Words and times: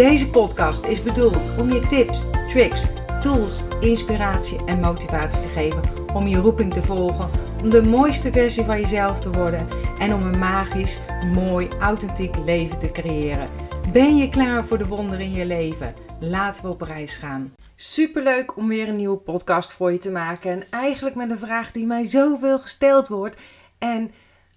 Deze 0.00 0.30
podcast 0.30 0.84
is 0.84 1.02
bedoeld 1.02 1.58
om 1.58 1.72
je 1.72 1.86
tips, 1.86 2.22
tricks, 2.48 2.84
tools, 3.22 3.60
inspiratie 3.80 4.64
en 4.64 4.80
motivatie 4.80 5.40
te 5.40 5.48
geven 5.48 5.82
om 6.14 6.26
je 6.26 6.36
roeping 6.36 6.72
te 6.72 6.82
volgen, 6.82 7.30
om 7.62 7.70
de 7.70 7.82
mooiste 7.82 8.32
versie 8.32 8.64
van 8.64 8.80
jezelf 8.80 9.20
te 9.20 9.30
worden 9.30 9.68
en 9.98 10.14
om 10.14 10.22
een 10.22 10.38
magisch, 10.38 10.98
mooi, 11.32 11.68
authentiek 11.80 12.36
leven 12.44 12.78
te 12.78 12.90
creëren. 12.90 13.50
Ben 13.92 14.16
je 14.16 14.28
klaar 14.28 14.64
voor 14.64 14.78
de 14.78 14.86
wonderen 14.86 15.24
in 15.24 15.32
je 15.32 15.46
leven? 15.46 15.94
Laten 16.20 16.62
we 16.62 16.68
op 16.68 16.80
reis 16.80 17.16
gaan. 17.16 17.54
Superleuk 17.74 18.56
om 18.56 18.68
weer 18.68 18.88
een 18.88 18.96
nieuwe 18.96 19.18
podcast 19.18 19.72
voor 19.72 19.92
je 19.92 19.98
te 19.98 20.10
maken. 20.10 20.50
En 20.50 20.62
eigenlijk 20.70 21.16
met 21.16 21.30
een 21.30 21.38
vraag 21.38 21.72
die 21.72 21.86
mij 21.86 22.04
zoveel 22.04 22.58
gesteld 22.58 23.08
wordt. 23.08 23.36
En 23.78 24.10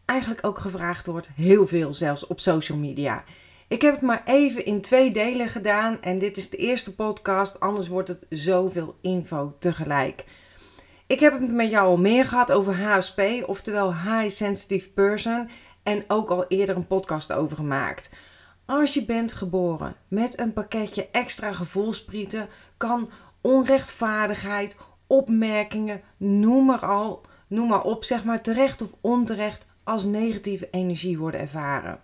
eigenlijk 0.06 0.46
ook 0.46 0.60
gevraagd 0.60 1.08
wordt, 1.08 1.32
heel 1.36 1.68
veel 1.68 1.94
zelfs 1.94 2.28
op 2.28 2.40
social 2.40 2.78
media. 2.78 3.24
Ik 3.68 3.82
heb 3.82 3.94
het 3.94 4.02
maar 4.02 4.22
even 4.26 4.66
in 4.66 4.82
twee 4.82 5.12
delen 5.12 5.50
gedaan 5.50 6.02
en 6.02 6.20
dit 6.20 6.38
is 6.38 6.50
de 6.50 6.58
eerste 6.58 6.96
podcast, 6.96 7.60
anders 7.60 7.88
wordt 7.88 8.08
het 8.08 8.26
zoveel 8.30 8.96
info 9.02 9.56
tegelijk. 9.60 10.26
Ik 11.08 11.20
heb 11.20 11.34
het 11.34 11.52
met 11.52 11.70
jou 11.70 11.88
al 11.88 11.98
meer 11.98 12.26
gehad 12.26 12.52
over 12.52 12.74
HSP, 12.74 13.22
oftewel 13.46 13.94
High 13.96 14.30
Sensitive 14.30 14.90
Person, 14.90 15.50
en 15.84 16.04
ook 16.08 16.30
al 16.30 16.48
eerder 16.48 16.76
een 16.76 16.88
podcast 16.88 17.34
over 17.34 17.58
gemaakt. 17.58 18.10
Als 18.66 18.94
je 18.94 19.06
bent 19.06 19.34
geboren 19.34 19.96
met 20.08 20.40
een 20.40 20.54
pakketje 20.54 21.10
extra 21.12 21.52
gevoelsprieten, 21.52 22.48
kan 22.78 23.10
onrechtvaardigheid, 23.42 24.76
opmerkingen, 25.08 26.02
noem 26.18 26.66
maar, 26.66 26.86
al, 26.86 27.22
noem 27.48 27.68
maar 27.68 27.84
op, 27.84 28.04
zeg 28.04 28.24
maar 28.24 28.42
terecht 28.42 28.82
of 28.82 28.90
onterecht, 29.02 29.66
als 29.84 30.04
negatieve 30.04 30.68
energie 30.72 31.18
worden 31.18 31.40
ervaren. 31.40 32.00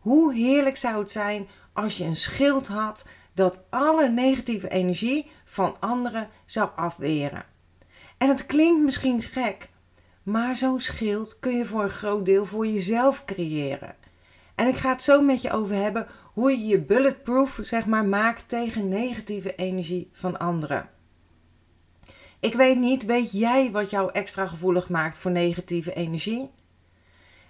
Hoe 0.00 0.34
heerlijk 0.34 0.76
zou 0.76 0.98
het 0.98 1.10
zijn 1.10 1.48
als 1.72 1.96
je 1.96 2.04
een 2.04 2.16
schild 2.16 2.66
had 2.66 3.06
dat 3.34 3.64
alle 3.70 4.08
negatieve 4.08 4.68
energie 4.68 5.30
van 5.44 5.76
anderen 5.80 6.28
zou 6.44 6.68
afweren. 6.76 7.44
En 8.18 8.28
het 8.28 8.46
klinkt 8.46 8.82
misschien 8.82 9.22
gek, 9.22 9.70
maar 10.22 10.56
zo'n 10.56 10.80
schild 10.80 11.38
kun 11.38 11.56
je 11.56 11.64
voor 11.64 11.82
een 11.82 11.90
groot 11.90 12.24
deel 12.24 12.44
voor 12.44 12.66
jezelf 12.66 13.24
creëren. 13.24 13.96
En 14.54 14.66
ik 14.66 14.76
ga 14.76 14.90
het 14.90 15.02
zo 15.02 15.22
met 15.22 15.42
je 15.42 15.50
over 15.50 15.74
hebben 15.74 16.06
hoe 16.32 16.50
je 16.50 16.66
je 16.66 16.80
bulletproof 16.80 17.58
zeg 17.62 17.86
maar, 17.86 18.04
maakt 18.04 18.48
tegen 18.48 18.88
negatieve 18.88 19.54
energie 19.54 20.08
van 20.12 20.38
anderen. 20.38 20.88
Ik 22.40 22.54
weet 22.54 22.78
niet, 22.78 23.04
weet 23.04 23.32
jij 23.32 23.70
wat 23.70 23.90
jou 23.90 24.10
extra 24.12 24.46
gevoelig 24.46 24.88
maakt 24.88 25.18
voor 25.18 25.30
negatieve 25.30 25.94
energie? 25.94 26.50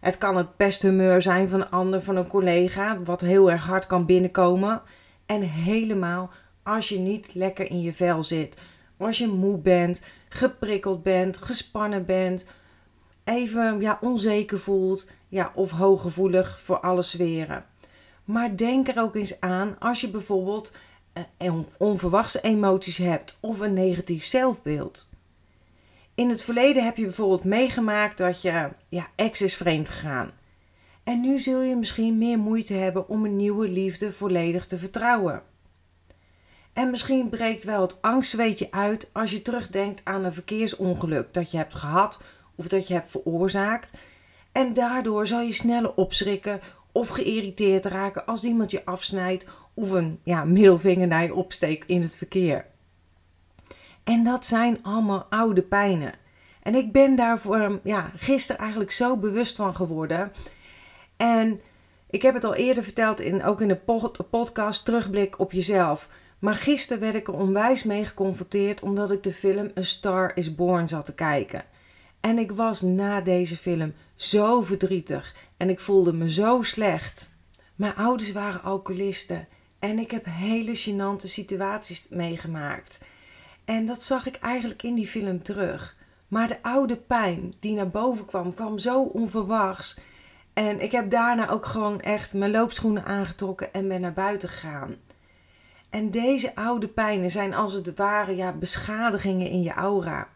Het 0.00 0.18
kan 0.18 0.36
het 0.36 0.56
pesthumeur 0.56 1.22
zijn 1.22 1.48
van 1.48 1.60
een 1.60 1.70
ander, 1.70 2.02
van 2.02 2.16
een 2.16 2.26
collega, 2.26 2.98
wat 3.02 3.20
heel 3.20 3.50
erg 3.50 3.64
hard 3.64 3.86
kan 3.86 4.06
binnenkomen. 4.06 4.82
En 5.26 5.40
helemaal 5.40 6.30
als 6.62 6.88
je 6.88 6.98
niet 6.98 7.34
lekker 7.34 7.70
in 7.70 7.80
je 7.80 7.92
vel 7.92 8.24
zit. 8.24 8.56
Als 8.96 9.18
je 9.18 9.26
moe 9.26 9.58
bent, 9.58 10.02
geprikkeld 10.28 11.02
bent, 11.02 11.36
gespannen 11.36 12.06
bent, 12.06 12.46
even 13.24 13.80
ja, 13.80 13.98
onzeker 14.00 14.58
voelt 14.58 15.10
ja, 15.28 15.50
of 15.54 15.70
hooggevoelig 15.70 16.60
voor 16.60 16.80
alle 16.80 17.02
sferen. 17.02 17.64
Maar 18.24 18.56
denk 18.56 18.88
er 18.88 19.00
ook 19.00 19.14
eens 19.14 19.40
aan 19.40 19.76
als 19.78 20.00
je 20.00 20.10
bijvoorbeeld 20.10 20.76
eh, 21.36 21.54
onverwachte 21.78 22.40
emoties 22.40 22.96
hebt 22.96 23.36
of 23.40 23.60
een 23.60 23.72
negatief 23.72 24.24
zelfbeeld. 24.24 25.09
In 26.20 26.28
het 26.28 26.42
verleden 26.42 26.84
heb 26.84 26.96
je 26.96 27.02
bijvoorbeeld 27.02 27.44
meegemaakt 27.44 28.18
dat 28.18 28.42
je 28.42 28.68
ja, 28.88 29.06
ex 29.14 29.40
is 29.40 29.56
vreemd 29.56 29.88
gegaan. 29.88 30.30
En 31.04 31.20
nu 31.20 31.38
zul 31.38 31.60
je 31.60 31.76
misschien 31.76 32.18
meer 32.18 32.38
moeite 32.38 32.74
hebben 32.74 33.08
om 33.08 33.24
een 33.24 33.36
nieuwe 33.36 33.68
liefde 33.68 34.12
volledig 34.12 34.66
te 34.66 34.78
vertrouwen. 34.78 35.42
En 36.72 36.90
misschien 36.90 37.28
breekt 37.28 37.64
wel 37.64 37.80
het 37.80 38.02
angstzweetje 38.02 38.68
uit 38.70 39.10
als 39.12 39.30
je 39.30 39.42
terugdenkt 39.42 40.00
aan 40.04 40.24
een 40.24 40.32
verkeersongeluk 40.32 41.34
dat 41.34 41.50
je 41.50 41.56
hebt 41.56 41.74
gehad 41.74 42.22
of 42.54 42.68
dat 42.68 42.88
je 42.88 42.94
hebt 42.94 43.10
veroorzaakt. 43.10 43.98
En 44.52 44.72
daardoor 44.72 45.26
zal 45.26 45.40
je 45.40 45.52
sneller 45.52 45.94
opschrikken 45.94 46.60
of 46.92 47.08
geïrriteerd 47.08 47.84
raken 47.84 48.26
als 48.26 48.44
iemand 48.44 48.70
je 48.70 48.84
afsnijdt 48.84 49.44
of 49.74 49.90
een 49.90 50.20
ja, 50.22 50.44
middelvinger 50.44 51.06
naar 51.06 51.22
je 51.22 51.34
opsteekt 51.34 51.88
in 51.88 52.00
het 52.00 52.16
verkeer. 52.16 52.69
En 54.10 54.24
dat 54.24 54.46
zijn 54.46 54.78
allemaal 54.82 55.26
oude 55.28 55.62
pijnen. 55.62 56.14
En 56.62 56.74
ik 56.74 56.92
ben 56.92 57.16
daarvoor 57.16 57.80
ja, 57.84 58.12
gisteren 58.16 58.60
eigenlijk 58.60 58.90
zo 58.90 59.16
bewust 59.16 59.56
van 59.56 59.74
geworden. 59.74 60.32
En 61.16 61.60
ik 62.10 62.22
heb 62.22 62.34
het 62.34 62.44
al 62.44 62.54
eerder 62.54 62.82
verteld, 62.82 63.20
in, 63.20 63.44
ook 63.44 63.60
in 63.60 63.68
de 63.68 63.80
podcast 64.30 64.84
Terugblik 64.84 65.38
op 65.38 65.52
jezelf. 65.52 66.08
Maar 66.38 66.54
gisteren 66.54 67.02
werd 67.02 67.14
ik 67.14 67.28
er 67.28 67.34
onwijs 67.34 67.82
mee 67.82 68.04
geconfronteerd 68.04 68.82
omdat 68.82 69.10
ik 69.10 69.22
de 69.22 69.32
film 69.32 69.70
A 69.78 69.82
Star 69.82 70.32
is 70.34 70.54
Born 70.54 70.88
zat 70.88 71.06
te 71.06 71.14
kijken. 71.14 71.64
En 72.20 72.38
ik 72.38 72.52
was 72.52 72.80
na 72.80 73.20
deze 73.20 73.56
film 73.56 73.94
zo 74.16 74.62
verdrietig 74.62 75.34
en 75.56 75.70
ik 75.70 75.80
voelde 75.80 76.12
me 76.12 76.30
zo 76.30 76.62
slecht. 76.62 77.30
Mijn 77.74 77.94
ouders 77.94 78.32
waren 78.32 78.62
alcoholisten 78.62 79.48
en 79.78 79.98
ik 79.98 80.10
heb 80.10 80.24
hele 80.28 80.76
gênante 80.76 81.26
situaties 81.26 82.06
meegemaakt. 82.08 83.00
En 83.70 83.86
dat 83.86 84.02
zag 84.02 84.26
ik 84.26 84.36
eigenlijk 84.36 84.82
in 84.82 84.94
die 84.94 85.06
film 85.06 85.42
terug. 85.42 85.96
Maar 86.28 86.48
de 86.48 86.62
oude 86.62 86.96
pijn 86.96 87.54
die 87.60 87.74
naar 87.74 87.90
boven 87.90 88.24
kwam, 88.24 88.54
kwam 88.54 88.78
zo 88.78 89.02
onverwachts. 89.02 89.98
En 90.52 90.80
ik 90.80 90.92
heb 90.92 91.10
daarna 91.10 91.48
ook 91.48 91.66
gewoon 91.66 92.00
echt 92.00 92.34
mijn 92.34 92.50
loopschoenen 92.50 93.04
aangetrokken 93.04 93.72
en 93.72 93.88
ben 93.88 94.00
naar 94.00 94.12
buiten 94.12 94.48
gegaan. 94.48 94.96
En 95.90 96.10
deze 96.10 96.54
oude 96.54 96.88
pijnen 96.88 97.30
zijn 97.30 97.54
als 97.54 97.72
het 97.72 97.96
ware 97.96 98.36
ja, 98.36 98.52
beschadigingen 98.52 99.50
in 99.50 99.62
je 99.62 99.72
aura. 99.72 100.28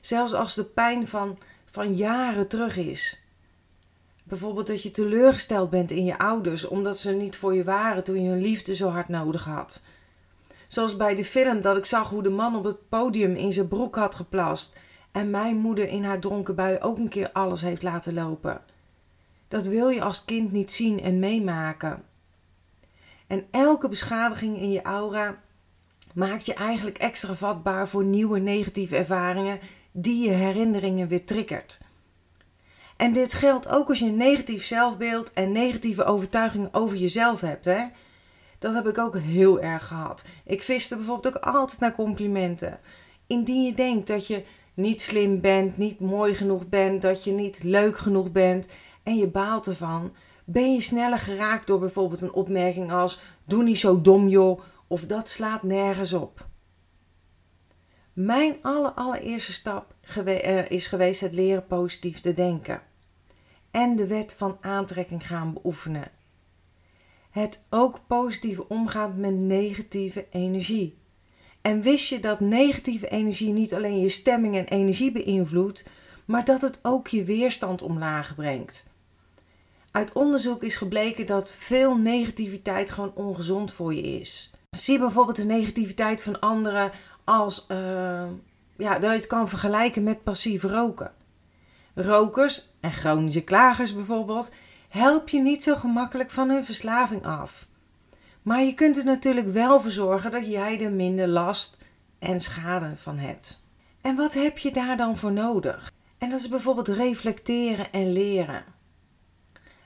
Zelfs 0.00 0.34
als 0.34 0.54
de 0.54 0.64
pijn 0.64 1.06
van, 1.06 1.38
van 1.70 1.94
jaren 1.94 2.48
terug 2.48 2.76
is. 2.76 3.26
Bijvoorbeeld 4.24 4.66
dat 4.66 4.82
je 4.82 4.90
teleurgesteld 4.90 5.70
bent 5.70 5.90
in 5.90 6.04
je 6.04 6.18
ouders 6.18 6.68
omdat 6.68 6.98
ze 6.98 7.12
niet 7.12 7.36
voor 7.36 7.54
je 7.54 7.64
waren 7.64 8.04
toen 8.04 8.22
je 8.22 8.28
hun 8.28 8.42
liefde 8.42 8.74
zo 8.74 8.88
hard 8.88 9.08
nodig 9.08 9.44
had. 9.44 9.82
Zoals 10.72 10.96
bij 10.96 11.14
de 11.14 11.24
film 11.24 11.60
dat 11.60 11.76
ik 11.76 11.84
zag 11.84 12.10
hoe 12.10 12.22
de 12.22 12.30
man 12.30 12.56
op 12.56 12.64
het 12.64 12.88
podium 12.88 13.34
in 13.34 13.52
zijn 13.52 13.68
broek 13.68 13.96
had 13.96 14.14
geplast 14.14 14.76
en 15.10 15.30
mijn 15.30 15.56
moeder 15.56 15.88
in 15.88 16.04
haar 16.04 16.18
dronken 16.18 16.54
bui 16.54 16.78
ook 16.80 16.98
een 16.98 17.08
keer 17.08 17.30
alles 17.32 17.60
heeft 17.62 17.82
laten 17.82 18.14
lopen. 18.14 18.60
Dat 19.48 19.66
wil 19.66 19.88
je 19.88 20.02
als 20.02 20.24
kind 20.24 20.52
niet 20.52 20.72
zien 20.72 21.00
en 21.00 21.18
meemaken. 21.18 22.02
En 23.26 23.46
elke 23.50 23.88
beschadiging 23.88 24.56
in 24.60 24.72
je 24.72 24.82
aura 24.82 25.40
maakt 26.14 26.46
je 26.46 26.54
eigenlijk 26.54 26.98
extra 26.98 27.34
vatbaar 27.34 27.88
voor 27.88 28.04
nieuwe 28.04 28.38
negatieve 28.38 28.96
ervaringen 28.96 29.60
die 29.90 30.24
je 30.24 30.30
herinneringen 30.30 31.08
weer 31.08 31.24
triggert. 31.24 31.80
En 32.96 33.12
dit 33.12 33.32
geldt 33.32 33.68
ook 33.68 33.88
als 33.88 33.98
je 33.98 34.06
een 34.06 34.16
negatief 34.16 34.64
zelfbeeld 34.64 35.32
en 35.32 35.52
negatieve 35.52 36.04
overtuigingen 36.04 36.74
over 36.74 36.96
jezelf 36.96 37.40
hebt. 37.40 37.64
Hè? 37.64 37.84
Dat 38.62 38.74
heb 38.74 38.88
ik 38.88 38.98
ook 38.98 39.18
heel 39.18 39.60
erg 39.60 39.86
gehad. 39.86 40.24
Ik 40.44 40.62
viste 40.62 40.96
bijvoorbeeld 40.96 41.36
ook 41.36 41.42
altijd 41.42 41.80
naar 41.80 41.94
complimenten. 41.94 42.80
Indien 43.26 43.64
je 43.64 43.74
denkt 43.74 44.06
dat 44.06 44.26
je 44.26 44.44
niet 44.74 45.02
slim 45.02 45.40
bent, 45.40 45.76
niet 45.76 46.00
mooi 46.00 46.34
genoeg 46.34 46.68
bent, 46.68 47.02
dat 47.02 47.24
je 47.24 47.32
niet 47.32 47.62
leuk 47.62 47.98
genoeg 47.98 48.32
bent 48.32 48.68
en 49.02 49.16
je 49.16 49.26
baalt 49.26 49.66
ervan, 49.66 50.12
ben 50.44 50.72
je 50.72 50.80
sneller 50.80 51.18
geraakt 51.18 51.66
door 51.66 51.78
bijvoorbeeld 51.78 52.20
een 52.20 52.32
opmerking 52.32 52.92
als: 52.92 53.20
Doe 53.44 53.62
niet 53.62 53.78
zo 53.78 54.00
dom, 54.00 54.28
joh, 54.28 54.60
of 54.86 55.06
dat 55.06 55.28
slaat 55.28 55.62
nergens 55.62 56.12
op. 56.12 56.46
Mijn 58.12 58.56
allereerste 58.94 59.52
stap 59.52 59.94
eh, 60.24 60.70
is 60.70 60.86
geweest 60.86 61.20
het 61.20 61.34
leren 61.34 61.66
positief 61.66 62.20
te 62.20 62.34
denken 62.34 62.82
en 63.70 63.96
de 63.96 64.06
wet 64.06 64.34
van 64.38 64.56
aantrekking 64.60 65.26
gaan 65.26 65.52
beoefenen 65.52 66.10
het 67.32 67.62
ook 67.70 68.00
positief 68.06 68.58
omgaat 68.58 69.16
met 69.16 69.34
negatieve 69.34 70.26
energie. 70.30 70.98
En 71.62 71.82
wist 71.82 72.08
je 72.08 72.20
dat 72.20 72.40
negatieve 72.40 73.08
energie 73.08 73.52
niet 73.52 73.74
alleen 73.74 74.00
je 74.00 74.08
stemming 74.08 74.56
en 74.56 74.64
energie 74.64 75.12
beïnvloedt, 75.12 75.84
maar 76.24 76.44
dat 76.44 76.60
het 76.60 76.78
ook 76.82 77.08
je 77.08 77.24
weerstand 77.24 77.82
omlaag 77.82 78.34
brengt? 78.34 78.86
Uit 79.90 80.12
onderzoek 80.12 80.62
is 80.62 80.76
gebleken 80.76 81.26
dat 81.26 81.52
veel 81.52 81.96
negativiteit 81.96 82.90
gewoon 82.90 83.12
ongezond 83.14 83.72
voor 83.72 83.94
je 83.94 84.02
is. 84.02 84.52
Zie 84.70 84.98
bijvoorbeeld 84.98 85.36
de 85.36 85.44
negativiteit 85.44 86.22
van 86.22 86.40
anderen 86.40 86.90
als 87.24 87.66
uh, 87.68 88.24
ja, 88.76 88.98
dat 88.98 89.02
je 89.10 89.16
het 89.16 89.26
kan 89.26 89.48
vergelijken 89.48 90.02
met 90.02 90.22
passief 90.22 90.62
roken. 90.62 91.12
Rokers 91.94 92.72
en 92.80 92.92
chronische 92.92 93.44
klagers 93.44 93.94
bijvoorbeeld 93.94 94.50
help 94.92 95.28
je 95.28 95.40
niet 95.40 95.62
zo 95.62 95.76
gemakkelijk 95.76 96.30
van 96.30 96.48
hun 96.48 96.64
verslaving 96.64 97.24
af. 97.24 97.66
Maar 98.42 98.62
je 98.62 98.74
kunt 98.74 98.96
er 98.96 99.04
natuurlijk 99.04 99.46
wel 99.46 99.80
voor 99.80 99.90
zorgen 99.90 100.30
dat 100.30 100.46
jij 100.46 100.80
er 100.80 100.90
minder 100.90 101.28
last 101.28 101.76
en 102.18 102.40
schade 102.40 102.96
van 102.96 103.18
hebt. 103.18 103.62
En 104.00 104.16
wat 104.16 104.34
heb 104.34 104.58
je 104.58 104.72
daar 104.72 104.96
dan 104.96 105.16
voor 105.16 105.32
nodig? 105.32 105.92
En 106.18 106.30
dat 106.30 106.40
is 106.40 106.48
bijvoorbeeld 106.48 106.88
reflecteren 106.88 107.92
en 107.92 108.12
leren. 108.12 108.64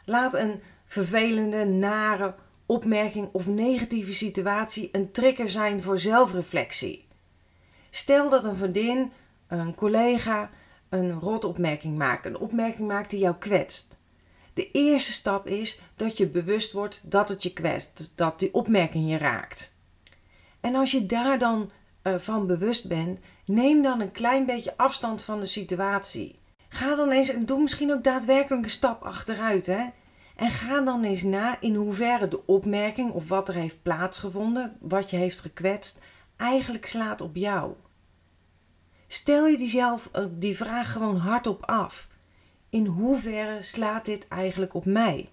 Laat 0.05 0.35
een 0.35 0.61
vervelende, 0.85 1.65
nare 1.65 2.35
opmerking 2.67 3.29
of 3.33 3.47
negatieve 3.47 4.13
situatie 4.13 4.89
een 4.93 5.11
trigger 5.13 5.49
zijn 5.49 5.83
voor 5.83 5.99
zelfreflectie. 5.99 7.07
Stel 7.91 8.31
dat 8.31 8.45
een 8.45 8.57
vriendin, 8.57 9.13
een 9.49 9.75
collega 9.75 10.51
een 10.89 11.21
rotopmerking 11.21 11.99
maakt, 11.99 12.27
een 12.27 12.39
opmerking 12.39 12.89
maakt 12.89 13.11
die 13.11 13.21
jou 13.21 13.37
kwetst. 13.37 13.96
De 14.57 14.71
eerste 14.71 15.13
stap 15.13 15.47
is 15.47 15.81
dat 15.97 16.17
je 16.17 16.27
bewust 16.27 16.73
wordt 16.73 17.11
dat 17.11 17.29
het 17.29 17.43
je 17.43 17.53
kwetst, 17.53 18.13
dat 18.15 18.39
die 18.39 18.55
opmerking 18.55 19.11
je 19.11 19.19
raakt. 19.19 19.73
En 20.61 20.75
als 20.75 20.91
je 20.91 21.07
daar 21.07 21.39
dan 21.39 21.71
uh, 22.03 22.15
van 22.15 22.47
bewust 22.47 22.89
bent, 22.89 23.19
neem 23.45 23.83
dan 23.83 24.01
een 24.01 24.11
klein 24.11 24.47
beetje 24.47 24.77
afstand 24.77 25.23
van 25.23 25.41
de 25.41 25.47
situatie. 25.47 26.39
Ga 26.69 26.95
dan 26.95 27.11
eens 27.11 27.29
en 27.29 27.47
doe 27.47 27.61
misschien 27.61 27.93
ook 27.93 28.05
daadwerkelijk 28.05 28.63
een 28.63 28.71
stap 28.71 29.03
achteruit. 29.03 29.67
Hè? 29.67 29.85
En 30.37 30.51
ga 30.51 30.81
dan 30.81 31.05
eens 31.05 31.23
na 31.23 31.61
in 31.61 31.75
hoeverre 31.75 32.29
de 32.29 32.47
opmerking 32.47 33.13
of 33.13 33.29
wat 33.29 33.49
er 33.49 33.55
heeft 33.55 33.83
plaatsgevonden, 33.83 34.77
wat 34.81 35.11
je 35.11 35.17
heeft 35.17 35.41
gekwetst, 35.41 35.99
eigenlijk 36.37 36.87
slaat 36.87 37.21
op 37.21 37.37
jou. 37.37 37.73
Stel 39.07 39.47
je 39.47 39.59
diezelf, 39.59 40.09
eh, 40.13 40.25
die 40.31 40.57
vraag 40.57 40.93
gewoon 40.93 41.17
hardop 41.17 41.67
af. 41.67 42.09
In 42.71 42.87
hoeverre 42.87 43.63
slaat 43.63 44.05
dit 44.05 44.29
eigenlijk 44.29 44.75
op 44.75 44.85
mij? 44.85 45.29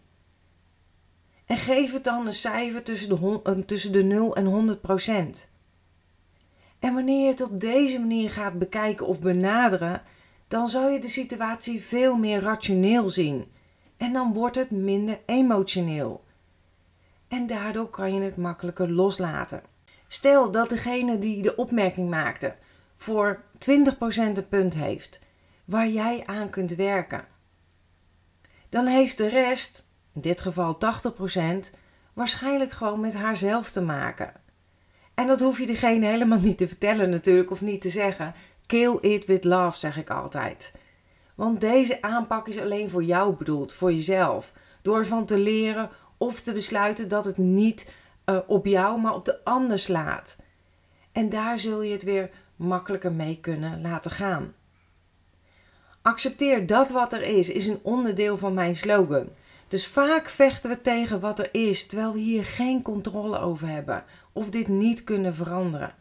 En 1.45 1.57
geef 1.57 1.93
het 1.93 2.03
dan 2.03 2.27
een 2.27 2.33
cijfer 2.33 2.83
tussen 2.83 3.09
de, 3.09 3.39
eh, 3.43 3.53
tussen 3.53 3.91
de 3.91 4.03
0 4.03 4.35
en 4.35 4.45
100 4.45 4.81
procent. 4.81 5.51
En 6.79 6.93
wanneer 6.93 7.21
je 7.21 7.27
het 7.27 7.41
op 7.41 7.59
deze 7.59 7.99
manier 7.99 8.29
gaat 8.29 8.59
bekijken 8.59 9.07
of 9.07 9.19
benaderen, 9.19 10.01
dan 10.47 10.67
zal 10.67 10.89
je 10.89 10.99
de 10.99 11.07
situatie 11.07 11.81
veel 11.81 12.17
meer 12.17 12.41
rationeel 12.41 13.09
zien. 13.09 13.51
En 13.97 14.13
dan 14.13 14.33
wordt 14.33 14.55
het 14.55 14.71
minder 14.71 15.19
emotioneel. 15.25 16.23
En 17.27 17.47
daardoor 17.47 17.89
kan 17.89 18.13
je 18.13 18.21
het 18.21 18.37
makkelijker 18.37 18.91
loslaten. 18.91 19.63
Stel 20.07 20.51
dat 20.51 20.69
degene 20.69 21.19
die 21.19 21.41
de 21.41 21.55
opmerking 21.55 22.09
maakte 22.09 22.55
voor 22.95 23.43
20% 23.57 24.37
een 24.37 24.47
punt 24.49 24.73
heeft 24.73 25.19
waar 25.65 25.87
jij 25.87 26.23
aan 26.25 26.49
kunt 26.49 26.75
werken. 26.75 27.25
Dan 28.69 28.85
heeft 28.85 29.17
de 29.17 29.27
rest, 29.27 29.83
in 30.13 30.21
dit 30.21 30.41
geval 30.41 30.77
80%, 30.77 31.69
waarschijnlijk 32.13 32.71
gewoon 32.71 32.99
met 32.99 33.13
haarzelf 33.13 33.71
te 33.71 33.81
maken. 33.81 34.33
En 35.13 35.27
dat 35.27 35.39
hoef 35.39 35.59
je 35.59 35.65
degene 35.65 36.05
helemaal 36.05 36.39
niet 36.39 36.57
te 36.57 36.67
vertellen 36.67 37.09
natuurlijk 37.09 37.51
of 37.51 37.61
niet 37.61 37.81
te 37.81 37.89
zeggen. 37.89 38.33
Kill 38.65 38.97
it 39.01 39.25
with 39.25 39.43
love, 39.43 39.77
zeg 39.77 39.97
ik 39.97 40.09
altijd. 40.09 40.73
Want 41.35 41.61
deze 41.61 42.01
aanpak 42.01 42.47
is 42.47 42.59
alleen 42.59 42.89
voor 42.89 43.03
jou 43.03 43.35
bedoeld, 43.35 43.73
voor 43.73 43.93
jezelf. 43.93 44.51
Door 44.81 44.97
ervan 44.97 45.25
te 45.25 45.37
leren 45.37 45.89
of 46.17 46.41
te 46.41 46.53
besluiten 46.53 47.09
dat 47.09 47.25
het 47.25 47.37
niet 47.37 47.93
uh, 48.25 48.37
op 48.47 48.65
jou, 48.65 49.01
maar 49.01 49.13
op 49.13 49.25
de 49.25 49.43
ander 49.43 49.79
slaat. 49.79 50.37
En 51.11 51.29
daar 51.29 51.59
zul 51.59 51.81
je 51.81 51.91
het 51.91 52.03
weer 52.03 52.29
makkelijker 52.55 53.11
mee 53.11 53.39
kunnen 53.39 53.81
laten 53.81 54.11
gaan. 54.11 54.53
Accepteer 56.03 56.65
dat 56.65 56.89
wat 56.89 57.13
er 57.13 57.21
is, 57.21 57.49
is 57.49 57.67
een 57.67 57.79
onderdeel 57.81 58.37
van 58.37 58.53
mijn 58.53 58.75
slogan. 58.75 59.29
Dus 59.67 59.87
vaak 59.87 60.29
vechten 60.29 60.69
we 60.69 60.81
tegen 60.81 61.19
wat 61.19 61.39
er 61.39 61.49
is, 61.51 61.85
terwijl 61.85 62.13
we 62.13 62.19
hier 62.19 62.45
geen 62.45 62.81
controle 62.81 63.39
over 63.39 63.67
hebben 63.67 64.03
of 64.31 64.49
dit 64.49 64.67
niet 64.67 65.03
kunnen 65.03 65.33
veranderen. 65.33 65.95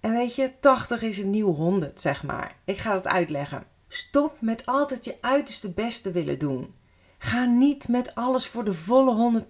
En 0.00 0.12
weet 0.12 0.34
je, 0.34 0.52
80 0.60 1.02
is 1.02 1.18
een 1.18 1.30
nieuw 1.30 1.54
100, 1.54 2.00
zeg 2.00 2.22
maar. 2.22 2.56
Ik 2.64 2.78
ga 2.78 2.94
het 2.94 3.06
uitleggen. 3.06 3.64
Stop 3.88 4.40
met 4.40 4.66
altijd 4.66 5.04
je 5.04 5.16
uiterste 5.20 5.72
beste 5.72 6.10
willen 6.10 6.38
doen. 6.38 6.74
Ga 7.18 7.44
niet 7.44 7.88
met 7.88 8.14
alles 8.14 8.46
voor 8.46 8.64
de 8.64 8.74
volle 8.74 9.44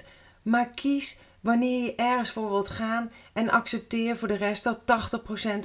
100%, 0.00 0.06
maar 0.42 0.68
kies 0.68 1.18
wanneer 1.40 1.84
je 1.84 1.94
ergens 1.94 2.30
voor 2.30 2.48
wilt 2.50 2.68
gaan 2.68 3.10
en 3.32 3.50
accepteer 3.50 4.16
voor 4.16 4.28
de 4.28 4.36
rest 4.36 4.64
dat 4.64 4.80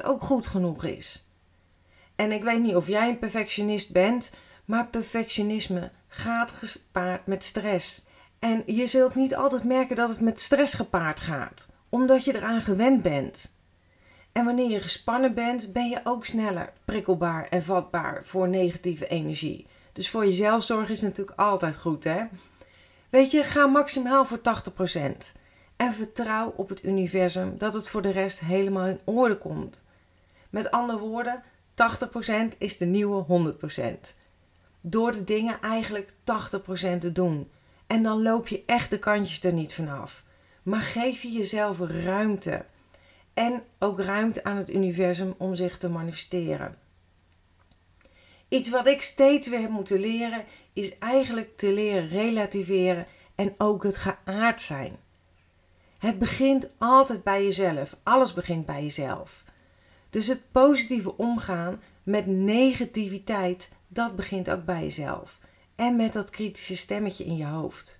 80% 0.02 0.06
ook 0.06 0.22
goed 0.22 0.48
genoeg 0.48 0.84
is. 0.84 1.26
En 2.22 2.32
ik 2.32 2.44
weet 2.44 2.62
niet 2.62 2.76
of 2.76 2.88
jij 2.88 3.10
een 3.10 3.20
perfectionist 3.20 3.92
bent, 3.92 4.32
maar 4.66 4.88
perfectionisme 4.88 5.92
gaat 6.08 6.52
gepaard 6.52 7.28
met 7.28 7.44
stress. 7.44 8.06
En 8.40 8.64
je 8.66 8.86
zult 8.86 9.16
niet 9.16 9.36
altijd 9.36 9.64
merken 9.64 9.96
dat 9.96 10.10
het 10.10 10.20
met 10.20 10.40
stress 10.40 10.74
gepaard 10.74 11.20
gaat, 11.20 11.68
omdat 11.90 12.26
je 12.26 12.36
eraan 12.36 12.62
gewend 12.62 13.04
bent. 13.04 13.56
En 14.32 14.46
wanneer 14.46 14.70
je 14.70 14.82
gespannen 14.82 15.34
bent, 15.34 15.74
ben 15.74 15.90
je 15.90 16.02
ook 16.04 16.26
sneller 16.26 16.74
prikkelbaar 16.86 17.48
en 17.50 17.64
vatbaar 17.64 18.24
voor 18.24 18.50
negatieve 18.50 19.08
energie. 19.08 19.68
Dus 19.94 20.10
voor 20.10 20.26
je 20.26 20.32
zelfzorg 20.32 20.90
is 20.90 21.02
natuurlijk 21.02 21.40
altijd 21.40 21.78
goed, 21.78 22.04
hè? 22.04 22.24
Weet 23.10 23.32
je, 23.32 23.44
ga 23.44 23.68
maximaal 23.68 24.26
voor 24.26 24.40
80%. 24.40 25.02
En 25.76 25.94
vertrouw 25.94 26.54
op 26.56 26.70
het 26.70 26.84
universum 26.84 27.58
dat 27.58 27.74
het 27.74 27.90
voor 27.90 28.02
de 28.02 28.12
rest 28.12 28.40
helemaal 28.40 28.86
in 28.86 29.00
orde 29.04 29.38
komt. 29.38 29.86
Met 30.50 30.72
andere 30.72 31.00
woorden, 31.00 31.44
80% 32.54 32.58
is 32.58 32.78
de 32.78 32.86
nieuwe 32.86 33.54
100%. 34.06 34.16
Door 34.82 35.12
de 35.12 35.24
dingen 35.24 35.62
eigenlijk 35.62 36.12
80% 36.12 36.14
te 37.00 37.12
doen. 37.12 37.50
En 37.88 38.04
dan 38.04 38.22
loop 38.22 38.48
je 38.48 38.64
echt 38.66 38.90
de 38.90 39.00
kantjes 39.00 39.44
er 39.44 39.54
niet 39.54 39.74
vanaf. 39.74 40.24
Maar 40.64 40.82
geef 40.82 41.22
je 41.22 41.32
jezelf 41.32 41.80
ruimte. 41.80 42.66
En 43.34 43.64
ook 43.80 44.00
ruimte 44.00 44.44
aan 44.44 44.58
het 44.58 44.74
universum 44.74 45.34
om 45.38 45.56
zich 45.56 45.78
te 45.78 45.90
manifesteren. 45.90 46.78
Iets 48.48 48.70
wat 48.70 48.88
ik 48.88 49.02
steeds 49.02 49.48
weer 49.48 49.60
heb 49.60 49.70
moeten 49.70 50.00
leren, 50.00 50.46
is 50.74 50.98
eigenlijk 50.98 51.58
te 51.58 51.74
leren 51.74 52.10
relativeren 52.10 53.06
en 53.36 53.54
ook 53.58 53.84
het 53.84 53.98
geaard 53.98 54.62
zijn. 54.62 54.98
Het 55.98 56.20
begint 56.20 56.70
altijd 56.78 57.24
bij 57.24 57.44
jezelf. 57.44 57.96
Alles 58.04 58.34
begint 58.34 58.66
bij 58.66 58.84
jezelf. 58.84 59.44
Dus 60.12 60.28
het 60.28 60.52
positieve 60.52 61.18
omgaan 61.18 61.82
met 62.04 62.28
negativiteit, 62.28 63.70
dat 63.88 64.16
begint 64.16 64.50
ook 64.50 64.66
bij 64.66 64.82
jezelf. 64.82 65.40
En 65.76 65.96
met 65.96 66.14
dat 66.14 66.30
kritische 66.30 66.78
stemmetje 66.78 67.24
in 67.24 67.38
je 67.38 67.46
hoofd. 67.46 68.00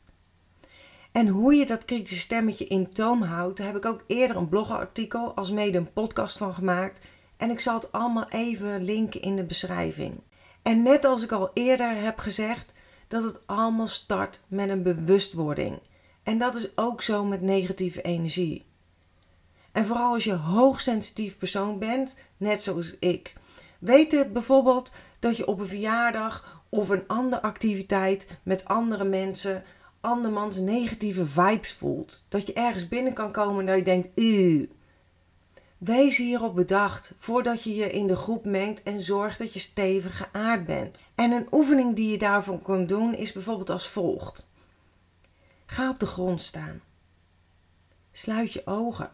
En 1.12 1.28
hoe 1.28 1.54
je 1.54 1.66
dat 1.66 1.86
kritische 1.86 2.20
stemmetje 2.20 2.66
in 2.66 2.92
toom 2.92 3.22
houdt, 3.22 3.58
daar 3.58 3.68
heb 3.68 3.76
ik 3.76 3.86
ook 3.86 4.04
eerder 4.08 4.36
een 4.38 4.50
blogartikel 4.50 5.36
als 5.36 5.52
mede 5.52 5.78
een 5.78 5.94
podcast 5.94 6.38
van 6.38 6.54
gemaakt. 6.54 7.00
En 7.38 7.50
ik 7.50 7.60
zal 7.60 7.74
het 7.74 7.92
allemaal 7.92 8.28
even 8.30 8.84
linken 8.84 9.22
in 9.22 9.36
de 9.36 9.44
beschrijving. 9.44 10.22
En 10.62 10.82
net 10.82 11.06
als 11.06 11.24
ik 11.24 11.32
al 11.32 11.52
eerder 11.54 12.02
heb 12.02 12.20
gezegd, 12.20 12.74
dat 13.08 13.24
het 13.24 13.48
allemaal 13.48 13.88
start 13.88 14.40
met 14.48 14.70
een 14.70 14.84
bewustwording. 14.84 15.80
En 16.24 16.38
dat 16.38 16.56
is 16.56 16.78
ook 16.78 17.02
zo 17.02 17.26
met 17.26 17.42
negatieve 17.42 18.02
energie. 18.02 18.66
En 19.72 19.86
vooral 19.86 20.14
als 20.14 20.24
je 20.24 20.34
hoogsensitief 20.34 21.38
persoon 21.38 21.80
bent, 21.80 22.18
net 22.38 22.64
zoals 22.64 22.96
ik. 23.00 23.34
Weet 23.80 24.12
het 24.12 24.34
bijvoorbeeld 24.34 24.92
dat 25.20 25.38
je 25.38 25.48
op 25.48 25.60
een 25.60 25.68
verjaardag 25.68 26.64
of 26.70 26.90
een 26.90 27.08
andere 27.08 27.42
activiteit 27.42 28.28
met 28.44 28.66
andere 28.66 29.04
mensen 29.04 29.64
andermans 30.00 30.58
negatieve 30.58 31.26
vibes 31.26 31.74
voelt. 31.74 32.26
Dat 32.30 32.48
je 32.48 32.54
ergens 32.54 32.88
binnen 32.88 33.14
kan 33.14 33.32
komen 33.32 33.60
en 33.60 33.66
dat 33.66 33.76
je 33.76 33.84
denkt, 33.84 34.10
Eeuw. 34.16 34.66
Wees 35.78 36.18
hierop 36.18 36.56
bedacht 36.56 37.14
voordat 37.18 37.64
je 37.64 37.76
je 37.76 37.92
in 37.92 38.08
de 38.08 38.16
groep 38.16 38.46
mengt 38.46 38.84
en 38.84 39.02
zorg 39.02 39.38
dat 39.38 39.54
je 39.54 39.60
stevig 39.60 40.18
geaard 40.18 40.66
bent. 40.66 41.02
En 41.16 41.32
een 41.32 41.48
oefening 41.52 41.96
die 41.96 42.12
je 42.12 42.18
daarvoor 42.18 42.62
kunt 42.62 42.90
doen 42.90 43.14
is 43.14 43.32
bijvoorbeeld 43.32 43.70
als 43.70 43.88
volgt. 43.88 44.50
Ga 45.66 45.90
op 45.90 46.00
de 46.00 46.06
grond 46.06 46.42
staan. 46.42 46.82
Sluit 48.12 48.54
je 48.54 48.62
ogen. 48.66 49.12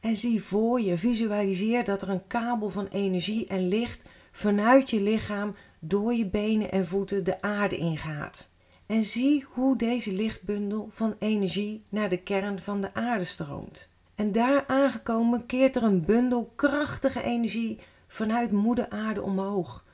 En 0.00 0.16
zie 0.16 0.42
voor 0.42 0.80
je, 0.80 0.96
visualiseer 0.96 1.84
dat 1.84 2.02
er 2.02 2.08
een 2.08 2.26
kabel 2.26 2.70
van 2.70 2.86
energie 2.86 3.46
en 3.46 3.68
licht 3.68 4.02
vanuit 4.32 4.90
je 4.90 5.00
lichaam 5.00 5.54
door 5.78 6.14
je 6.14 6.26
benen 6.26 6.70
en 6.70 6.86
voeten 6.86 7.24
de 7.24 7.42
aarde 7.42 7.76
ingaat. 7.76 8.50
En 8.86 9.04
zie 9.04 9.44
hoe 9.48 9.76
deze 9.76 10.12
lichtbundel 10.12 10.88
van 10.90 11.16
energie 11.18 11.82
naar 11.90 12.08
de 12.08 12.16
kern 12.16 12.58
van 12.58 12.80
de 12.80 12.94
aarde 12.94 13.24
stroomt. 13.24 13.90
En 14.14 14.32
daar 14.32 14.64
aangekomen 14.66 15.46
keert 15.46 15.76
er 15.76 15.82
een 15.82 16.04
bundel 16.04 16.52
krachtige 16.56 17.22
energie 17.22 17.78
vanuit 18.06 18.52
moeder 18.52 18.88
aarde 18.90 19.22
omhoog. 19.22 19.84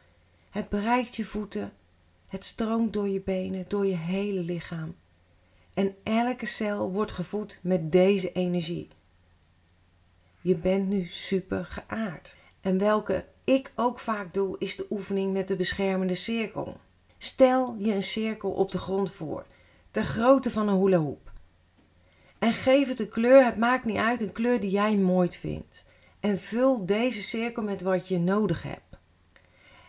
Het 0.50 0.68
bereikt 0.68 1.16
je 1.16 1.25
voeten, 1.25 1.73
Het 2.28 2.44
stroomt 2.44 2.92
door 2.92 3.08
je 3.08 3.20
benen, 3.20 3.64
door 3.68 3.87
je 3.87 3.96
hele 3.96 4.40
lichaam. 4.40 4.94
En 5.75 5.94
elke 6.02 6.46
cel 6.46 6.92
wordt 6.92 7.12
gevoed 7.12 7.58
met 7.62 7.92
deze 7.92 8.32
energie. 8.32 8.88
Je 10.44 10.56
bent 10.56 10.88
nu 10.88 11.04
super 11.04 11.64
geaard. 11.64 12.36
En 12.60 12.78
welke 12.78 13.24
ik 13.44 13.72
ook 13.74 13.98
vaak 13.98 14.34
doe, 14.34 14.56
is 14.58 14.76
de 14.76 14.86
oefening 14.90 15.32
met 15.32 15.48
de 15.48 15.56
beschermende 15.56 16.14
cirkel. 16.14 16.76
Stel 17.18 17.76
je 17.78 17.94
een 17.94 18.02
cirkel 18.02 18.50
op 18.50 18.70
de 18.70 18.78
grond 18.78 19.12
voor, 19.12 19.46
ter 19.90 20.04
grootte 20.04 20.50
van 20.50 20.68
een 20.68 20.78
hula 20.78 20.96
hoop. 20.96 21.32
En 22.38 22.52
geef 22.52 22.88
het 22.88 23.00
een 23.00 23.08
kleur, 23.08 23.44
het 23.44 23.56
maakt 23.56 23.84
niet 23.84 23.96
uit, 23.96 24.20
een 24.20 24.32
kleur 24.32 24.60
die 24.60 24.70
jij 24.70 24.96
mooi 24.96 25.28
vindt. 25.30 25.84
En 26.20 26.38
vul 26.38 26.86
deze 26.86 27.22
cirkel 27.22 27.62
met 27.62 27.82
wat 27.82 28.08
je 28.08 28.18
nodig 28.18 28.62
hebt. 28.62 28.98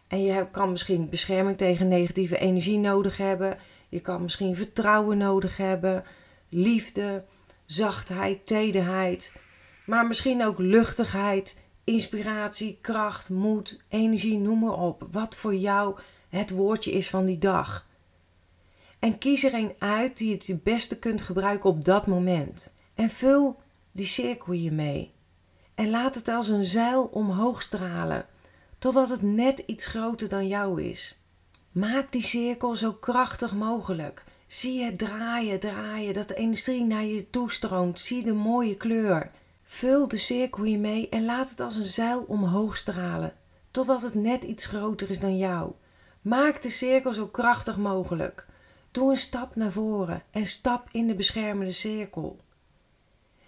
En 0.08 0.24
je 0.24 0.50
kan 0.52 0.70
misschien 0.70 1.10
bescherming 1.10 1.58
tegen 1.58 1.88
negatieve 1.88 2.38
energie 2.38 2.80
nodig 2.80 3.18
hebben. 3.18 3.58
Je 3.90 4.00
kan 4.00 4.22
misschien 4.22 4.56
vertrouwen 4.56 5.18
nodig 5.18 5.58
hebben, 5.58 6.04
liefde, 6.50 7.24
zachtheid, 7.66 8.46
tederheid. 8.46 9.34
Maar 9.86 10.08
misschien 10.08 10.46
ook 10.46 10.60
luchtigheid, 10.60 11.58
inspiratie, 11.84 12.78
kracht, 12.82 13.30
moed, 13.30 13.82
energie, 13.90 14.38
noem 14.38 14.60
maar 14.60 14.80
op. 14.80 15.08
Wat 15.12 15.36
voor 15.36 15.56
jou 15.56 15.98
het 16.30 16.50
woordje 16.50 16.92
is 16.92 17.10
van 17.10 17.26
die 17.26 17.38
dag. 17.38 17.88
En 19.00 19.18
kies 19.18 19.44
er 19.44 19.54
een 19.54 19.74
uit 19.80 20.18
die 20.18 20.28
je 20.28 20.54
het 20.54 20.64
beste 20.64 21.00
kunt 21.00 21.22
gebruiken 21.22 21.70
op 21.70 21.86
dat 21.86 22.08
moment. 22.08 22.74
En 22.94 23.10
vul 23.10 23.60
die 23.92 24.06
cirkel 24.06 24.54
hiermee. 24.54 25.14
En 25.76 25.90
laat 25.90 26.16
het 26.16 26.28
als 26.28 26.50
een 26.50 26.66
zeil 26.66 27.04
omhoog 27.04 27.62
stralen, 27.62 28.26
totdat 28.80 29.10
het 29.10 29.22
net 29.22 29.64
iets 29.66 29.86
groter 29.86 30.30
dan 30.30 30.48
jou 30.48 30.82
is. 30.84 31.20
Maak 31.72 32.12
die 32.12 32.22
cirkel 32.22 32.76
zo 32.76 32.94
krachtig 32.94 33.54
mogelijk. 33.54 34.24
Zie 34.48 34.84
het 34.84 34.98
draaien, 34.98 35.60
draaien, 35.60 36.14
dat 36.14 36.28
de 36.28 36.36
energie 36.36 36.84
naar 36.84 37.06
je 37.06 37.30
toestroomt. 37.30 38.00
Zie 38.00 38.24
de 38.24 38.34
mooie 38.34 38.78
kleur. 38.78 39.32
Vul 39.68 40.08
de 40.08 40.18
cirkel 40.18 40.64
hiermee 40.64 41.10
en 41.10 41.26
laat 41.26 41.50
het 41.50 41.60
als 41.60 41.76
een 41.76 41.84
zeil 41.84 42.24
omhoog 42.28 42.78
stralen, 42.78 43.34
totdat 43.72 44.02
het 44.02 44.14
net 44.14 44.44
iets 44.44 44.66
groter 44.66 45.10
is 45.10 45.20
dan 45.20 45.38
jou. 45.38 45.72
Maak 46.22 46.62
de 46.62 46.70
cirkel 46.70 47.14
zo 47.14 47.28
krachtig 47.28 47.78
mogelijk. 47.78 48.46
Doe 48.92 49.10
een 49.10 49.18
stap 49.18 49.56
naar 49.56 49.72
voren 49.72 50.24
en 50.32 50.46
stap 50.46 50.88
in 50.92 51.08
de 51.08 51.16
beschermende 51.16 51.72
cirkel. 51.72 52.40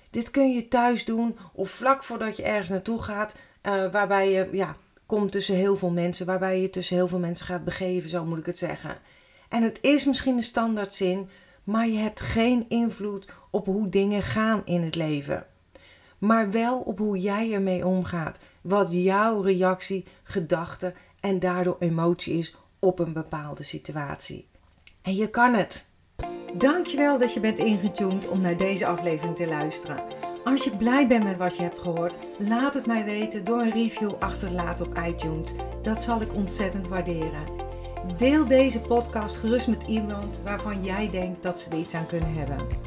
Dit 0.10 0.32
kun 0.32 0.54
je 0.54 0.68
thuis 0.68 1.06
doen 1.06 1.38
of 1.54 1.70
vlak 1.70 2.04
voordat 2.04 2.38
je 2.38 2.44
ergens 2.44 2.70
naartoe 2.70 3.02
gaat, 3.02 3.36
uh, 3.64 3.92
waarbij 3.92 4.32
je 4.32 4.50
ja, 4.52 4.76
komt 5.06 5.32
tussen 5.32 5.56
heel 5.56 5.76
veel 5.76 5.92
mensen, 5.92 6.26
waarbij 6.26 6.62
je 6.62 6.70
tussen 6.70 6.96
heel 6.96 7.08
veel 7.08 7.20
mensen 7.20 7.46
gaat 7.46 7.64
begeven, 7.64 8.10
zo 8.10 8.26
moet 8.26 8.38
ik 8.38 8.46
het 8.46 8.58
zeggen. 8.58 8.98
En 9.50 9.64
het 9.64 9.78
is 9.82 10.06
misschien 10.06 10.36
een 10.36 10.44
standaardzin, 10.44 11.30
maar 11.64 11.88
je 11.88 11.98
hebt 11.98 12.22
geen 12.22 12.66
invloed 12.68 13.26
op 13.52 13.66
hoe 13.66 13.90
dingen 13.90 14.22
gaan 14.24 14.62
in 14.66 14.82
het 14.82 14.96
leven. 14.96 15.46
Maar 16.18 16.52
wel 16.52 16.80
op 16.80 16.98
hoe 16.98 17.20
jij 17.20 17.54
ermee 17.54 17.86
omgaat, 17.86 18.40
wat 18.62 18.92
jouw 18.92 19.42
reactie, 19.42 20.06
gedachte 20.24 20.94
en 21.20 21.40
daardoor 21.40 21.76
emotie 21.80 22.38
is 22.38 22.56
op 22.80 23.00
een 23.00 23.14
bepaalde 23.14 23.64
situatie. 23.64 24.48
En 25.02 25.16
je 25.16 25.30
kan 25.30 25.54
het. 25.54 25.86
Dankjewel 26.54 27.18
dat 27.18 27.34
je 27.34 27.40
bent 27.40 27.60
ingetuned 27.60 28.28
om 28.28 28.42
naar 28.42 28.58
deze 28.58 28.86
aflevering 28.86 29.36
te 29.36 29.48
luisteren. 29.48 30.04
Als 30.44 30.64
je 30.64 30.78
blij 30.78 31.08
bent 31.08 31.24
met 31.24 31.38
wat 31.38 31.56
je 31.56 31.64
hebt 31.64 31.80
gehoord, 31.80 32.18
laat 32.38 32.74
het 32.74 32.86
mij 32.86 33.06
weten 33.06 33.44
door 33.44 33.60
een 33.60 33.72
review 33.72 34.14
achter 34.20 34.48
te 34.48 34.54
laten 34.54 34.86
op 34.86 34.98
iTunes. 35.08 35.54
Dat 35.82 36.04
zal 36.04 36.22
ik 36.22 36.34
ontzettend 36.34 36.88
waarderen. 36.88 37.44
Deel 38.18 38.48
deze 38.48 38.82
podcast 38.82 39.38
gerust 39.38 39.68
met 39.68 39.84
iemand 39.88 40.40
waarvan 40.44 40.84
jij 40.84 41.10
denkt 41.10 41.44
dat 41.44 41.60
ze 41.60 41.70
er 41.70 41.78
iets 41.78 41.94
aan 41.94 42.08
kunnen 42.08 42.34
hebben. 42.34 42.87